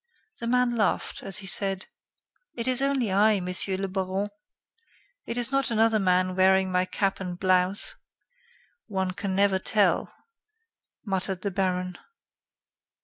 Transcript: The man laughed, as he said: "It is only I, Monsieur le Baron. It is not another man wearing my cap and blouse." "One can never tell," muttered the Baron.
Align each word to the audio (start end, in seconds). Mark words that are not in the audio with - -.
The 0.39 0.47
man 0.47 0.75
laughed, 0.77 1.21
as 1.21 1.37
he 1.45 1.45
said: 1.45 1.85
"It 2.55 2.67
is 2.67 2.81
only 2.81 3.11
I, 3.11 3.39
Monsieur 3.39 3.77
le 3.77 3.87
Baron. 3.87 4.29
It 5.27 5.37
is 5.37 5.51
not 5.51 5.69
another 5.69 5.99
man 5.99 6.35
wearing 6.35 6.71
my 6.71 6.85
cap 6.85 7.19
and 7.19 7.37
blouse." 7.37 7.93
"One 8.87 9.11
can 9.11 9.35
never 9.35 9.59
tell," 9.59 10.11
muttered 11.05 11.43
the 11.43 11.51
Baron. 11.51 11.99